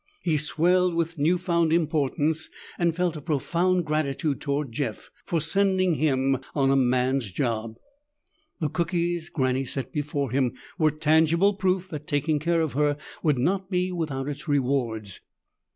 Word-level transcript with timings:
He 0.23 0.35
swelled 0.37 0.95
with 0.95 1.19
newfound 1.19 1.71
importance 1.71 2.49
and 2.79 2.95
felt 2.95 3.15
a 3.15 3.21
profound 3.21 3.85
gratitude 3.85 4.41
toward 4.41 4.71
Jeff 4.71 5.11
for 5.27 5.39
sending 5.39 5.93
him 5.93 6.39
on 6.55 6.71
a 6.71 6.75
man's 6.75 7.31
job. 7.31 7.77
The 8.59 8.69
cookies 8.69 9.29
Granny 9.29 9.63
set 9.63 9.91
before 9.93 10.31
him 10.31 10.53
were 10.79 10.89
tangible 10.89 11.53
proof 11.53 11.87
that 11.89 12.07
taking 12.07 12.39
care 12.39 12.61
of 12.61 12.73
her 12.73 12.97
would 13.21 13.37
not 13.37 13.69
be 13.69 13.91
without 13.91 14.27
its 14.27 14.47
rewards. 14.47 15.21